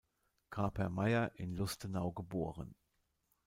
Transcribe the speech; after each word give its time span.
Grabher-Meyer 0.49 1.31
in 1.35 1.53
Lustenau 1.55 2.11
geboren. 2.11 2.73